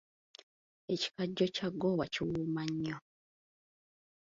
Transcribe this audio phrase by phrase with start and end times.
[0.93, 2.97] Ekikajjo kya ggoowa kiwooma nnyo.